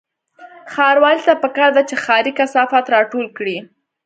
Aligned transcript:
ښاروالۍ 0.73 1.19
ته 1.27 1.33
پکار 1.43 1.69
ده 1.77 1.81
چې 1.89 1.95
ښاري 2.03 2.31
کثافات 2.39 2.85
راټول 2.95 3.25
کړي 3.37 3.57